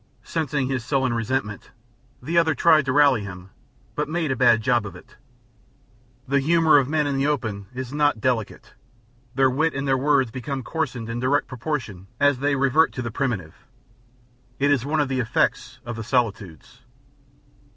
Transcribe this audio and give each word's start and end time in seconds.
Sensing 0.23 0.67
his 0.67 0.83
sullen 0.83 1.13
resentment, 1.13 1.69
the 2.23 2.35
other 2.35 2.55
tried 2.55 2.85
to 2.85 2.91
rally 2.91 3.21
him, 3.21 3.51
but 3.93 4.09
made 4.09 4.31
a 4.31 4.35
bad 4.35 4.59
job 4.63 4.83
of 4.87 4.95
it. 4.95 5.15
The 6.27 6.39
humor 6.39 6.79
of 6.79 6.89
men 6.89 7.05
in 7.05 7.17
the 7.17 7.27
open 7.27 7.67
is 7.75 7.93
not 7.93 8.19
delicate; 8.19 8.73
their 9.35 9.47
wit 9.51 9.75
and 9.75 9.87
their 9.87 9.99
words 9.99 10.31
become 10.31 10.63
coarsened 10.63 11.07
in 11.07 11.19
direct 11.19 11.47
proportion 11.47 12.07
as 12.19 12.39
they 12.39 12.55
revert 12.55 12.93
to 12.93 13.03
the 13.03 13.11
primitive; 13.11 13.53
it 14.57 14.71
is 14.71 14.83
one 14.83 15.01
effect 15.01 15.77
of 15.85 15.95
the 15.95 16.03
solitudes. 16.03 16.79